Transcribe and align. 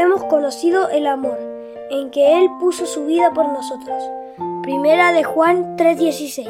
hemos 0.00 0.24
conocido 0.24 0.88
el 0.88 1.06
amor, 1.06 1.38
en 1.90 2.10
que 2.10 2.38
Él 2.38 2.48
puso 2.58 2.86
su 2.86 3.04
vida 3.04 3.32
por 3.34 3.52
nosotros. 3.52 4.02
Primera 4.62 5.12
de 5.12 5.24
Juan 5.24 5.76
3:16. 5.76 6.48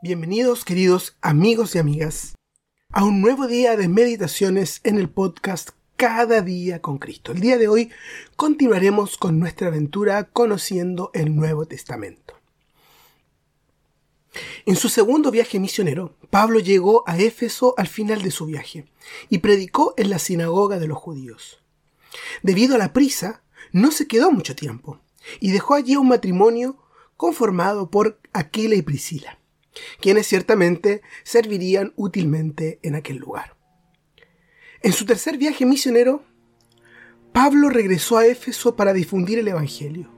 Bienvenidos 0.00 0.64
queridos 0.64 1.16
amigos 1.20 1.74
y 1.74 1.78
amigas 1.78 2.34
a 2.92 3.04
un 3.04 3.20
nuevo 3.20 3.48
día 3.48 3.76
de 3.76 3.88
meditaciones 3.88 4.80
en 4.84 4.98
el 4.98 5.08
podcast 5.08 5.70
Cada 5.96 6.42
día 6.42 6.80
con 6.80 6.98
Cristo. 6.98 7.32
El 7.32 7.40
día 7.40 7.58
de 7.58 7.66
hoy 7.66 7.90
continuaremos 8.36 9.16
con 9.16 9.40
nuestra 9.40 9.68
aventura 9.68 10.24
conociendo 10.24 11.10
el 11.14 11.34
Nuevo 11.34 11.66
Testamento. 11.66 12.41
En 14.64 14.76
su 14.76 14.88
segundo 14.88 15.32
viaje 15.32 15.58
misionero, 15.58 16.16
Pablo 16.30 16.60
llegó 16.60 17.02
a 17.08 17.18
Éfeso 17.18 17.74
al 17.76 17.88
final 17.88 18.22
de 18.22 18.30
su 18.30 18.46
viaje 18.46 18.86
y 19.28 19.38
predicó 19.38 19.94
en 19.96 20.08
la 20.08 20.20
sinagoga 20.20 20.78
de 20.78 20.86
los 20.86 20.98
judíos. 20.98 21.60
Debido 22.42 22.76
a 22.76 22.78
la 22.78 22.92
prisa, 22.92 23.42
no 23.72 23.90
se 23.90 24.06
quedó 24.06 24.30
mucho 24.30 24.54
tiempo 24.54 25.00
y 25.40 25.50
dejó 25.50 25.74
allí 25.74 25.96
un 25.96 26.08
matrimonio 26.08 26.78
conformado 27.16 27.90
por 27.90 28.20
Aquila 28.32 28.76
y 28.76 28.82
Priscila, 28.82 29.38
quienes 30.00 30.28
ciertamente 30.28 31.02
servirían 31.24 31.92
útilmente 31.96 32.78
en 32.82 32.94
aquel 32.94 33.16
lugar. 33.16 33.56
En 34.82 34.92
su 34.92 35.06
tercer 35.06 35.38
viaje 35.38 35.66
misionero, 35.66 36.24
Pablo 37.32 37.68
regresó 37.68 38.18
a 38.18 38.26
Éfeso 38.26 38.76
para 38.76 38.92
difundir 38.92 39.38
el 39.38 39.48
Evangelio. 39.48 40.11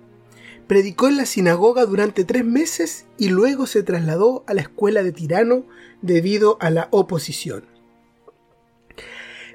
Predicó 0.67 1.09
en 1.09 1.17
la 1.17 1.27
sinagoga 1.27 1.85
durante 1.85 2.25
tres 2.25 2.45
meses 2.45 3.07
y 3.19 3.29
luego 3.29 3.67
se 3.67 3.83
trasladó 3.83 4.45
a 4.47 4.55
la 4.55 4.63
escuela 4.63 5.03
de 5.03 5.13
Tirano 5.13 5.65
debido 6.01 6.57
a 6.61 6.71
la 6.71 6.89
oposición. 6.91 7.65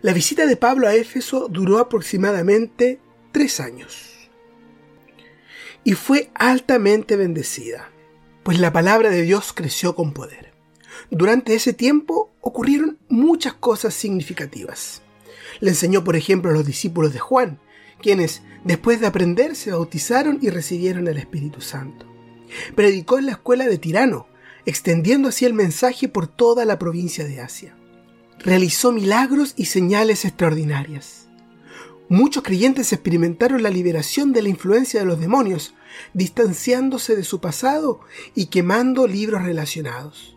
La 0.02 0.14
visita 0.14 0.46
de 0.46 0.56
Pablo 0.56 0.88
a 0.88 0.96
Éfeso 0.96 1.48
duró 1.50 1.80
aproximadamente 1.80 3.00
tres 3.32 3.60
años 3.60 4.30
y 5.84 5.94
fue 5.94 6.30
altamente 6.36 7.16
bendecida, 7.16 7.90
pues 8.44 8.60
la 8.60 8.72
palabra 8.72 9.10
de 9.10 9.24
Dios 9.24 9.52
creció 9.54 9.96
con 9.96 10.14
poder. 10.14 10.54
Durante 11.10 11.56
ese 11.56 11.74
tiempo 11.74 12.32
ocurrieron 12.42 13.00
muchas 13.10 13.54
cosas 13.54 13.94
significativas. 13.94 15.02
Le 15.60 15.72
enseñó, 15.72 16.04
por 16.04 16.16
ejemplo, 16.16 16.52
a 16.52 16.54
los 16.54 16.66
discípulos 16.66 17.14
de 17.14 17.20
Juan, 17.20 17.60
quienes, 18.02 18.42
después 18.64 19.00
de 19.00 19.08
aprender, 19.08 19.56
se 19.56 19.72
bautizaron 19.72 20.40
y 20.42 20.50
recibieron 20.50 21.08
el 21.08 21.18
Espíritu 21.18 21.62
Santo. 21.62 22.06
Predicó 22.76 23.20
en 23.20 23.28
la 23.28 23.34
escuela 23.34 23.66
de 23.66 23.78
Tirano, 23.78 24.28
extendiendo 24.66 25.30
así 25.30 25.46
el 25.46 25.54
mensaje 25.54 26.08
por 26.08 26.28
toda 26.28 26.66
la 26.66 26.80
provincia 26.80 27.26
de 27.26 27.42
Asia. 27.42 27.76
Realizó 28.40 28.92
milagros 28.92 29.54
y 29.58 29.66
señales 29.66 30.26
extraordinarias. 30.26 31.28
Muchos 32.08 32.42
creyentes 32.42 32.92
experimentaron 32.92 33.62
la 33.62 33.70
liberación 33.70 34.34
de 34.34 34.42
la 34.42 34.50
influencia 34.50 35.00
de 35.00 35.06
los 35.06 35.20
demonios, 35.20 35.76
distanciándose 36.14 37.16
de 37.16 37.24
su 37.24 37.40
pasado 37.40 38.00
y 38.34 38.48
quemando 38.48 39.06
libros 39.06 39.44
relacionados. 39.44 40.36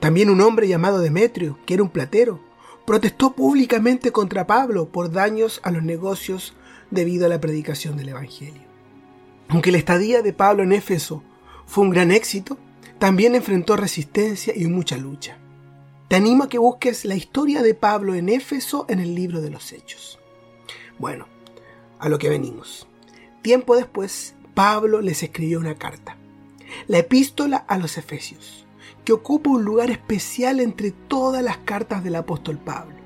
También 0.00 0.28
un 0.28 0.40
hombre 0.40 0.68
llamado 0.68 0.98
Demetrio, 0.98 1.58
que 1.64 1.74
era 1.74 1.82
un 1.82 1.90
platero, 1.90 2.40
protestó 2.86 3.32
públicamente 3.32 4.12
contra 4.12 4.46
Pablo 4.46 4.88
por 4.88 5.10
daños 5.10 5.60
a 5.62 5.70
los 5.70 5.82
negocios 5.82 6.54
debido 6.90 7.26
a 7.26 7.28
la 7.28 7.40
predicación 7.40 7.96
del 7.96 8.10
Evangelio. 8.10 8.62
Aunque 9.48 9.72
la 9.72 9.78
estadía 9.78 10.22
de 10.22 10.32
Pablo 10.32 10.62
en 10.62 10.72
Éfeso 10.72 11.22
fue 11.66 11.84
un 11.84 11.90
gran 11.90 12.10
éxito, 12.10 12.58
también 12.98 13.34
enfrentó 13.34 13.76
resistencia 13.76 14.52
y 14.54 14.66
mucha 14.66 14.96
lucha. 14.96 15.38
Te 16.08 16.16
animo 16.16 16.44
a 16.44 16.48
que 16.48 16.58
busques 16.58 17.04
la 17.04 17.14
historia 17.14 17.62
de 17.62 17.74
Pablo 17.74 18.14
en 18.14 18.28
Éfeso 18.28 18.84
en 18.88 18.98
el 18.98 19.14
libro 19.14 19.40
de 19.40 19.50
los 19.50 19.72
Hechos. 19.72 20.18
Bueno, 20.98 21.26
a 21.98 22.08
lo 22.08 22.18
que 22.18 22.28
venimos. 22.28 22.86
Tiempo 23.42 23.76
después, 23.76 24.34
Pablo 24.54 25.00
les 25.00 25.22
escribió 25.22 25.60
una 25.60 25.76
carta, 25.76 26.16
la 26.88 26.98
epístola 26.98 27.56
a 27.56 27.78
los 27.78 27.96
Efesios, 27.96 28.66
que 29.04 29.12
ocupa 29.12 29.50
un 29.50 29.64
lugar 29.64 29.90
especial 29.90 30.60
entre 30.60 30.90
todas 30.90 31.42
las 31.42 31.58
cartas 31.58 32.04
del 32.04 32.16
apóstol 32.16 32.58
Pablo. 32.58 32.96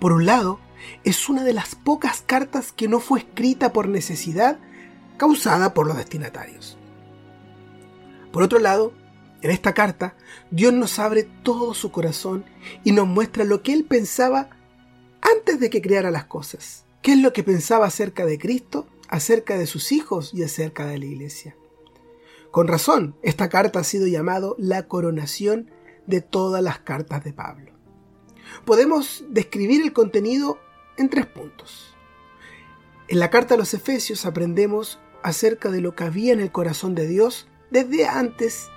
Por 0.00 0.12
un 0.12 0.26
lado, 0.26 0.60
es 1.04 1.28
una 1.28 1.44
de 1.44 1.52
las 1.52 1.74
pocas 1.74 2.22
cartas 2.22 2.72
que 2.72 2.88
no 2.88 3.00
fue 3.00 3.20
escrita 3.20 3.72
por 3.72 3.88
necesidad 3.88 4.58
causada 5.16 5.74
por 5.74 5.86
los 5.86 5.96
destinatarios. 5.96 6.78
Por 8.32 8.42
otro 8.42 8.58
lado, 8.58 8.94
en 9.42 9.50
esta 9.50 9.74
carta, 9.74 10.16
Dios 10.50 10.72
nos 10.72 10.98
abre 10.98 11.24
todo 11.42 11.74
su 11.74 11.90
corazón 11.90 12.44
y 12.84 12.92
nos 12.92 13.06
muestra 13.06 13.44
lo 13.44 13.62
que 13.62 13.72
Él 13.72 13.84
pensaba 13.84 14.50
antes 15.20 15.60
de 15.60 15.70
que 15.70 15.82
creara 15.82 16.10
las 16.10 16.24
cosas. 16.24 16.84
¿Qué 17.02 17.12
es 17.12 17.18
lo 17.18 17.32
que 17.32 17.42
pensaba 17.42 17.86
acerca 17.86 18.26
de 18.26 18.38
Cristo, 18.38 18.86
acerca 19.08 19.56
de 19.56 19.66
sus 19.66 19.92
hijos 19.92 20.32
y 20.34 20.42
acerca 20.42 20.86
de 20.86 20.98
la 20.98 21.06
iglesia? 21.06 21.56
Con 22.50 22.66
razón, 22.66 23.16
esta 23.22 23.48
carta 23.48 23.80
ha 23.80 23.84
sido 23.84 24.06
llamado 24.06 24.56
la 24.58 24.88
coronación 24.88 25.70
de 26.06 26.20
todas 26.20 26.62
las 26.62 26.80
cartas 26.80 27.22
de 27.22 27.32
Pablo. 27.32 27.72
Podemos 28.64 29.24
describir 29.28 29.82
el 29.82 29.92
contenido 29.92 30.58
en 30.96 31.08
tres 31.08 31.26
puntos. 31.26 31.94
En 33.06 33.20
la 33.20 33.30
carta 33.30 33.54
a 33.54 33.58
los 33.58 33.72
Efesios 33.74 34.26
aprendemos 34.26 35.00
acerca 35.22 35.70
de 35.70 35.80
lo 35.80 35.94
que 35.94 36.04
había 36.04 36.32
en 36.32 36.40
el 36.40 36.50
corazón 36.50 36.94
de 36.94 37.06
Dios 37.06 37.48
desde 37.70 38.06
antes 38.06 38.68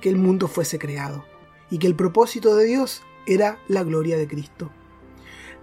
que 0.00 0.08
el 0.08 0.16
mundo 0.16 0.48
fuese 0.48 0.78
creado 0.78 1.24
y 1.70 1.78
que 1.78 1.86
el 1.86 1.96
propósito 1.96 2.54
de 2.54 2.64
Dios 2.64 3.02
era 3.26 3.58
la 3.68 3.82
gloria 3.82 4.16
de 4.16 4.28
Cristo. 4.28 4.70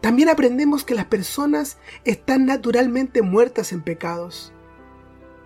También 0.01 0.27
aprendemos 0.27 0.83
que 0.83 0.95
las 0.95 1.05
personas 1.05 1.77
están 2.03 2.45
naturalmente 2.45 3.21
muertas 3.21 3.71
en 3.71 3.81
pecados 3.81 4.52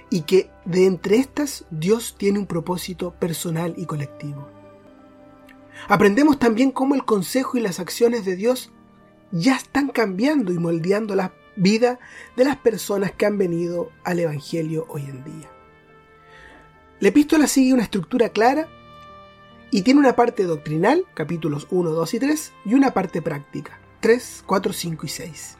y 0.09 0.21
que 0.21 0.49
de 0.65 0.85
entre 0.85 1.17
estas 1.17 1.65
Dios 1.69 2.15
tiene 2.17 2.39
un 2.39 2.47
propósito 2.47 3.13
personal 3.19 3.73
y 3.77 3.85
colectivo. 3.85 4.47
Aprendemos 5.87 6.39
también 6.39 6.71
cómo 6.71 6.95
el 6.95 7.05
consejo 7.05 7.57
y 7.57 7.61
las 7.61 7.79
acciones 7.79 8.25
de 8.25 8.35
Dios 8.35 8.71
ya 9.31 9.55
están 9.55 9.89
cambiando 9.89 10.51
y 10.53 10.57
moldeando 10.57 11.15
la 11.15 11.33
vida 11.55 11.99
de 12.35 12.45
las 12.45 12.57
personas 12.57 13.11
que 13.11 13.25
han 13.25 13.37
venido 13.37 13.91
al 14.03 14.19
Evangelio 14.19 14.85
hoy 14.89 15.03
en 15.03 15.23
día. 15.23 15.49
La 16.99 17.09
epístola 17.09 17.47
sigue 17.47 17.73
una 17.73 17.83
estructura 17.83 18.29
clara 18.29 18.67
y 19.69 19.81
tiene 19.81 19.99
una 19.99 20.15
parte 20.15 20.43
doctrinal, 20.43 21.05
capítulos 21.13 21.67
1, 21.69 21.91
2 21.91 22.13
y 22.13 22.19
3, 22.19 22.53
y 22.65 22.73
una 22.73 22.93
parte 22.93 23.21
práctica, 23.21 23.79
3, 23.99 24.43
4, 24.45 24.73
5 24.73 25.05
y 25.05 25.09
6. 25.09 25.57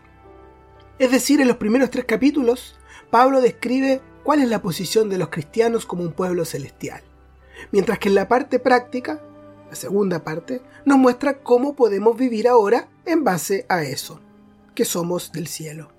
Es 1.00 1.12
decir, 1.12 1.42
en 1.42 1.48
los 1.48 1.58
primeros 1.58 1.92
tres 1.92 2.06
capítulos, 2.06 2.76
Pablo 3.12 3.42
describe 3.42 4.02
cuál 4.28 4.42
es 4.42 4.50
la 4.50 4.62
posición 4.62 5.08
de 5.08 5.18
los 5.18 5.30
cristianos 5.30 5.86
como 5.86 6.04
un 6.04 6.12
pueblo 6.12 6.44
celestial, 6.44 7.02
mientras 7.72 7.98
que 7.98 8.10
en 8.10 8.16
la 8.16 8.28
parte 8.28 8.60
práctica, 8.60 9.22
la 9.70 9.76
segunda 9.78 10.26
parte, 10.26 10.62
nos 10.84 10.98
muestra 10.98 11.40
cómo 11.40 11.78
podemos 11.78 12.18
vivir 12.18 12.50
ahora 12.50 12.90
en 13.06 13.24
base 13.24 13.66
a 13.70 13.84
eso, 13.84 14.20
que 14.76 14.84
somos 14.84 15.32
del 15.32 15.48
cielo. 15.48 15.94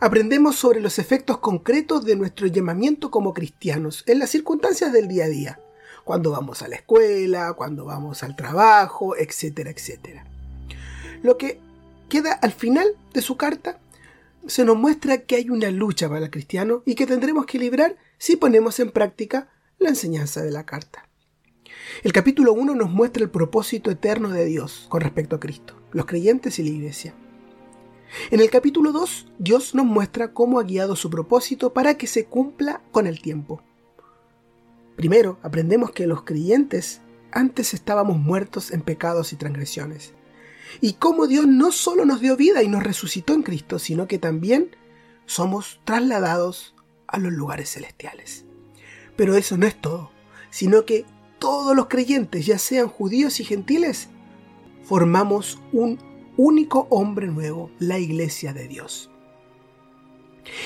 Aprendemos 0.00 0.56
sobre 0.56 0.80
los 0.80 0.98
efectos 0.98 1.38
concretos 1.38 2.04
de 2.04 2.16
nuestro 2.16 2.48
llamamiento 2.48 3.12
como 3.12 3.32
cristianos 3.32 4.02
en 4.08 4.18
las 4.18 4.30
circunstancias 4.30 4.92
del 4.92 5.06
día 5.06 5.26
a 5.26 5.28
día, 5.28 5.60
cuando 6.02 6.32
vamos 6.32 6.62
a 6.62 6.68
la 6.68 6.74
escuela, 6.74 7.52
cuando 7.52 7.84
vamos 7.84 8.24
al 8.24 8.34
trabajo, 8.34 9.16
etcétera, 9.16 9.70
etcétera. 9.70 10.26
Lo 11.22 11.38
que 11.38 11.60
queda 12.08 12.32
al 12.32 12.50
final 12.50 12.88
de 13.14 13.22
su 13.22 13.36
carta 13.36 13.78
se 14.46 14.64
nos 14.64 14.76
muestra 14.76 15.18
que 15.18 15.36
hay 15.36 15.50
una 15.50 15.70
lucha 15.70 16.08
para 16.08 16.24
el 16.24 16.30
cristiano 16.30 16.82
y 16.86 16.94
que 16.94 17.06
tendremos 17.06 17.46
que 17.46 17.58
librar 17.58 17.96
si 18.18 18.36
ponemos 18.36 18.80
en 18.80 18.90
práctica 18.90 19.48
la 19.78 19.88
enseñanza 19.88 20.42
de 20.42 20.50
la 20.50 20.64
carta. 20.64 21.08
El 22.02 22.12
capítulo 22.12 22.52
1 22.52 22.74
nos 22.74 22.90
muestra 22.90 23.22
el 23.22 23.30
propósito 23.30 23.90
eterno 23.90 24.30
de 24.30 24.44
Dios 24.44 24.86
con 24.88 25.00
respecto 25.00 25.36
a 25.36 25.40
Cristo, 25.40 25.74
los 25.92 26.06
creyentes 26.06 26.58
y 26.58 26.64
la 26.64 26.70
iglesia. 26.70 27.14
En 28.30 28.40
el 28.40 28.50
capítulo 28.50 28.92
2, 28.92 29.32
Dios 29.38 29.74
nos 29.74 29.84
muestra 29.84 30.32
cómo 30.32 30.58
ha 30.58 30.64
guiado 30.64 30.96
su 30.96 31.10
propósito 31.10 31.72
para 31.72 31.96
que 31.96 32.06
se 32.06 32.26
cumpla 32.26 32.82
con 32.92 33.06
el 33.06 33.20
tiempo. 33.20 33.62
Primero, 34.96 35.38
aprendemos 35.42 35.90
que 35.90 36.06
los 36.06 36.22
creyentes 36.22 37.02
antes 37.32 37.74
estábamos 37.74 38.18
muertos 38.18 38.70
en 38.70 38.80
pecados 38.80 39.32
y 39.32 39.36
transgresiones. 39.36 40.14
Y 40.80 40.94
cómo 40.94 41.26
Dios 41.26 41.46
no 41.46 41.72
solo 41.72 42.04
nos 42.04 42.20
dio 42.20 42.36
vida 42.36 42.62
y 42.62 42.68
nos 42.68 42.82
resucitó 42.82 43.34
en 43.34 43.42
Cristo, 43.42 43.78
sino 43.78 44.06
que 44.06 44.18
también 44.18 44.76
somos 45.26 45.80
trasladados 45.84 46.74
a 47.06 47.18
los 47.18 47.32
lugares 47.32 47.70
celestiales. 47.70 48.44
Pero 49.16 49.36
eso 49.36 49.56
no 49.56 49.66
es 49.66 49.80
todo, 49.80 50.10
sino 50.50 50.84
que 50.84 51.04
todos 51.38 51.76
los 51.76 51.86
creyentes, 51.86 52.46
ya 52.46 52.58
sean 52.58 52.88
judíos 52.88 53.40
y 53.40 53.44
gentiles, 53.44 54.08
formamos 54.84 55.58
un 55.72 55.98
único 56.36 56.86
hombre 56.90 57.28
nuevo, 57.28 57.70
la 57.78 57.98
iglesia 57.98 58.52
de 58.52 58.68
Dios. 58.68 59.10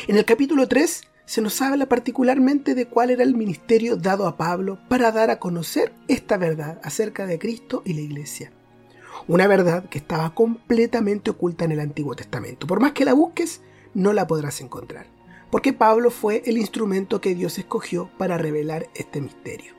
En 0.08 0.16
el 0.16 0.24
capítulo 0.24 0.68
3 0.68 1.02
se 1.24 1.40
nos 1.40 1.62
habla 1.62 1.86
particularmente 1.86 2.74
de 2.74 2.86
cuál 2.86 3.10
era 3.10 3.22
el 3.22 3.36
ministerio 3.36 3.96
dado 3.96 4.26
a 4.26 4.36
Pablo 4.36 4.80
para 4.88 5.12
dar 5.12 5.30
a 5.30 5.38
conocer 5.38 5.92
esta 6.08 6.36
verdad 6.36 6.80
acerca 6.82 7.26
de 7.26 7.38
Cristo 7.38 7.82
y 7.84 7.94
la 7.94 8.00
iglesia. 8.00 8.52
Una 9.28 9.46
verdad 9.46 9.88
que 9.88 9.98
estaba 9.98 10.34
completamente 10.34 11.30
oculta 11.30 11.64
en 11.64 11.72
el 11.72 11.80
Antiguo 11.80 12.14
Testamento. 12.14 12.66
Por 12.66 12.80
más 12.80 12.92
que 12.92 13.04
la 13.04 13.12
busques, 13.12 13.60
no 13.94 14.12
la 14.12 14.26
podrás 14.26 14.60
encontrar, 14.60 15.06
porque 15.50 15.72
Pablo 15.72 16.10
fue 16.10 16.42
el 16.46 16.58
instrumento 16.58 17.20
que 17.20 17.34
Dios 17.34 17.58
escogió 17.58 18.10
para 18.18 18.38
revelar 18.38 18.88
este 18.94 19.20
misterio. 19.20 19.74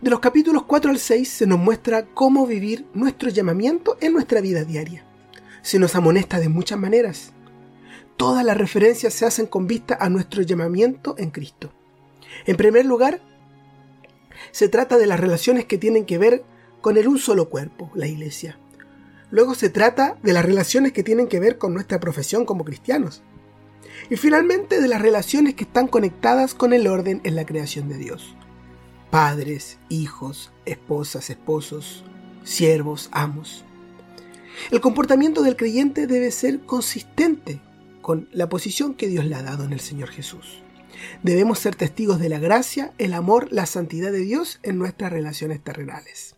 De 0.00 0.10
los 0.10 0.20
capítulos 0.20 0.62
4 0.64 0.90
al 0.90 0.98
6 0.98 1.28
se 1.28 1.46
nos 1.46 1.58
muestra 1.58 2.06
cómo 2.06 2.46
vivir 2.46 2.86
nuestro 2.94 3.30
llamamiento 3.30 3.96
en 4.00 4.12
nuestra 4.12 4.40
vida 4.40 4.64
diaria. 4.64 5.04
Se 5.62 5.78
nos 5.78 5.96
amonesta 5.96 6.38
de 6.38 6.48
muchas 6.48 6.78
maneras. 6.78 7.32
Todas 8.16 8.44
las 8.44 8.56
referencias 8.56 9.12
se 9.12 9.26
hacen 9.26 9.46
con 9.46 9.66
vista 9.66 9.96
a 10.00 10.08
nuestro 10.08 10.42
llamamiento 10.42 11.14
en 11.18 11.30
Cristo. 11.30 11.72
En 12.46 12.56
primer 12.56 12.86
lugar, 12.86 13.20
se 14.52 14.68
trata 14.68 14.98
de 14.98 15.06
las 15.06 15.20
relaciones 15.20 15.64
que 15.64 15.78
tienen 15.78 16.04
que 16.04 16.18
ver 16.18 16.44
con 16.80 16.96
el 16.96 17.08
un 17.08 17.18
solo 17.18 17.48
cuerpo, 17.48 17.90
la 17.94 18.06
iglesia. 18.06 18.58
Luego 19.30 19.54
se 19.54 19.68
trata 19.68 20.16
de 20.22 20.32
las 20.32 20.44
relaciones 20.44 20.92
que 20.92 21.02
tienen 21.02 21.28
que 21.28 21.40
ver 21.40 21.58
con 21.58 21.74
nuestra 21.74 22.00
profesión 22.00 22.44
como 22.44 22.64
cristianos. 22.64 23.22
Y 24.10 24.16
finalmente 24.16 24.80
de 24.80 24.88
las 24.88 25.02
relaciones 25.02 25.54
que 25.54 25.64
están 25.64 25.88
conectadas 25.88 26.54
con 26.54 26.72
el 26.72 26.86
orden 26.86 27.20
en 27.24 27.36
la 27.36 27.44
creación 27.44 27.88
de 27.88 27.98
Dios 27.98 28.34
padres, 29.10 29.78
hijos, 29.88 30.52
esposas, 30.66 31.30
esposos, 31.30 32.04
siervos, 32.44 33.08
amos. 33.12 33.64
El 34.70 34.80
comportamiento 34.80 35.42
del 35.42 35.56
creyente 35.56 36.06
debe 36.06 36.30
ser 36.30 36.60
consistente 36.60 37.60
con 38.02 38.28
la 38.32 38.48
posición 38.48 38.94
que 38.94 39.08
Dios 39.08 39.24
le 39.24 39.34
ha 39.34 39.42
dado 39.42 39.64
en 39.64 39.72
el 39.72 39.80
Señor 39.80 40.08
Jesús. 40.08 40.62
Debemos 41.22 41.58
ser 41.60 41.76
testigos 41.76 42.18
de 42.18 42.28
la 42.28 42.38
gracia, 42.38 42.92
el 42.98 43.14
amor, 43.14 43.48
la 43.50 43.66
santidad 43.66 44.10
de 44.10 44.20
Dios 44.20 44.58
en 44.62 44.78
nuestras 44.78 45.12
relaciones 45.12 45.62
terrenales. 45.62 46.34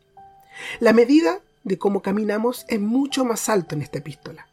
La 0.78 0.92
medida 0.92 1.40
de 1.64 1.78
cómo 1.78 2.02
caminamos 2.02 2.64
es 2.68 2.80
mucho 2.80 3.24
más 3.24 3.48
alto 3.48 3.74
en 3.74 3.82
esta 3.82 3.98
epístola, 3.98 4.46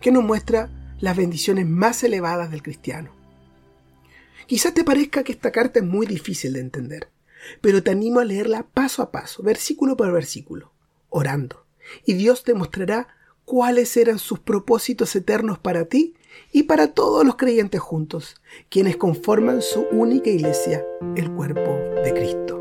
que 0.00 0.10
nos 0.10 0.24
muestra 0.24 0.70
las 1.00 1.16
bendiciones 1.16 1.66
más 1.66 2.02
elevadas 2.04 2.50
del 2.50 2.62
cristiano. 2.62 3.10
Quizás 4.46 4.74
te 4.74 4.84
parezca 4.84 5.22
que 5.22 5.32
esta 5.32 5.52
carta 5.52 5.78
es 5.78 5.84
muy 5.84 6.06
difícil 6.06 6.52
de 6.52 6.60
entender, 6.60 7.08
pero 7.60 7.82
te 7.82 7.90
animo 7.90 8.20
a 8.20 8.24
leerla 8.24 8.66
paso 8.74 9.02
a 9.02 9.10
paso, 9.10 9.42
versículo 9.42 9.96
por 9.96 10.12
versículo, 10.12 10.72
orando. 11.08 11.64
Y 12.04 12.14
Dios 12.14 12.44
te 12.44 12.54
mostrará 12.54 13.08
cuáles 13.44 13.96
eran 13.96 14.18
sus 14.18 14.38
propósitos 14.38 15.14
eternos 15.16 15.58
para 15.58 15.86
ti 15.86 16.14
y 16.52 16.64
para 16.64 16.94
todos 16.94 17.24
los 17.24 17.36
creyentes 17.36 17.80
juntos, 17.80 18.40
quienes 18.68 18.96
conforman 18.96 19.62
su 19.62 19.86
única 19.92 20.30
iglesia, 20.30 20.84
el 21.16 21.30
cuerpo 21.32 21.70
de 22.02 22.12
Cristo. 22.12 22.59